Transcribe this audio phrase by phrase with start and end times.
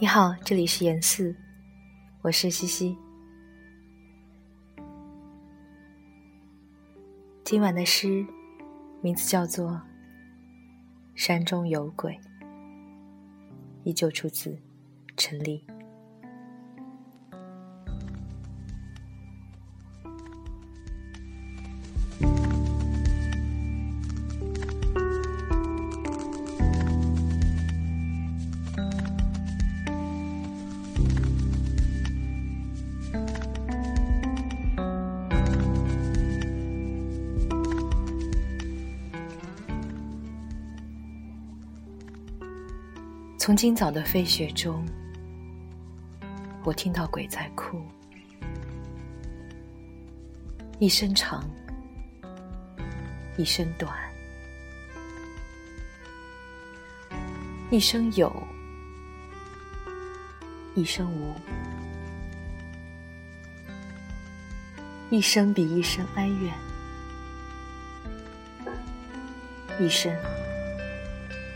[0.00, 1.34] 你好，这里是严四，
[2.22, 2.96] 我是西西。
[7.42, 8.24] 今晚的诗
[9.00, 9.70] 名字叫做
[11.16, 12.12] 《山中有鬼》，
[13.82, 14.56] 依旧出自
[15.16, 15.64] 陈丽。
[43.48, 44.84] 从今早的飞雪中，
[46.64, 47.80] 我听到鬼在哭，
[50.78, 51.48] 一声长，
[53.38, 53.90] 一声短，
[57.70, 58.30] 一声有，
[60.74, 61.34] 一声无，
[65.08, 66.52] 一声比一声哀怨，
[69.80, 70.14] 一声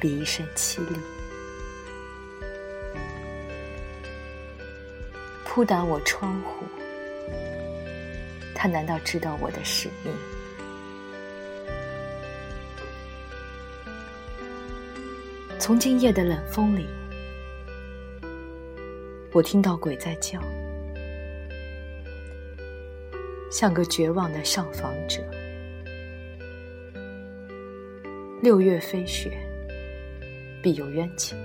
[0.00, 1.13] 比一声凄厉。
[5.54, 6.66] 扑打我窗户，
[8.56, 10.12] 他难道知道我的使命？
[15.56, 16.88] 从今夜的冷风里，
[19.30, 20.40] 我听到鬼在叫，
[23.48, 25.22] 像个绝望的上访者。
[28.42, 29.30] 六月飞雪，
[30.60, 31.38] 必有冤情。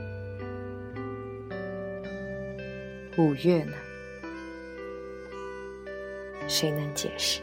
[3.20, 3.74] 五月呢？
[6.50, 7.42] 谁能解释？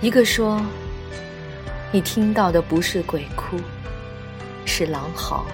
[0.00, 0.62] 一个说，
[1.90, 3.58] 你听到的不是鬼哭，
[4.64, 5.44] 是狼嚎；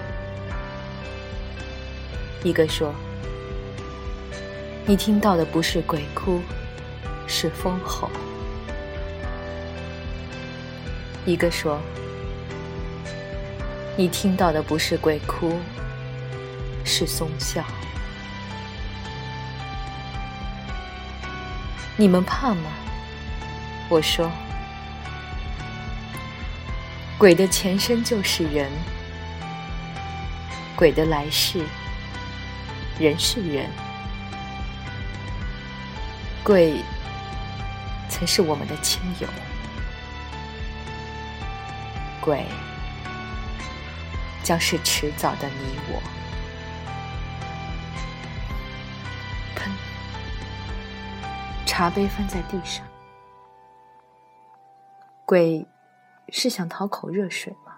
[2.43, 2.93] 一个说，
[4.85, 6.41] 你听到的不是鬼哭，
[7.25, 8.07] 是风吼；
[11.25, 11.79] 一个说，
[13.97, 15.53] 你听到的不是鬼哭。
[16.89, 17.63] 是松笑。
[21.95, 22.71] 你们怕吗？
[23.89, 24.31] 我说，
[27.17, 28.71] 鬼的前身就是人，
[30.75, 31.63] 鬼的来世，
[32.97, 33.69] 人是人，
[36.43, 36.83] 鬼
[38.09, 39.27] 曾是我们的亲友，
[42.19, 42.45] 鬼
[44.41, 46.01] 将是迟早的你我。
[51.79, 52.85] 茶杯翻在地上，
[55.25, 55.65] 鬼
[56.27, 57.77] 是想讨口热水吗？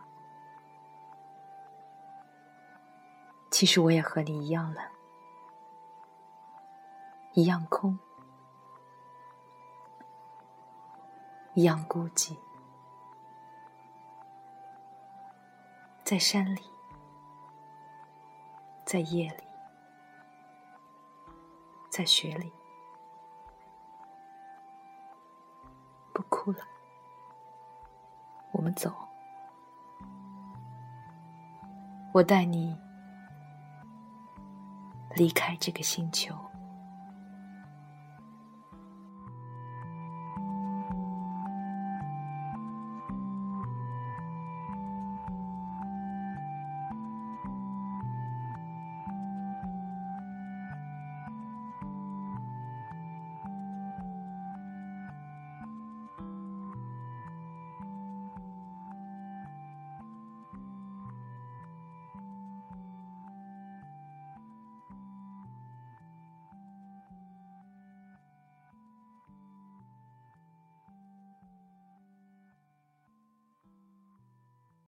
[3.51, 4.83] 其实我也和你一样冷，
[7.33, 7.99] 一样空，
[11.53, 12.35] 一样孤寂，
[16.03, 16.63] 在山里，
[18.83, 19.43] 在夜里，
[21.91, 22.51] 在雪里。
[26.41, 26.59] 哭了，
[28.51, 28.91] 我们走。
[32.11, 32.75] 我带你
[35.15, 36.35] 离开这个星球。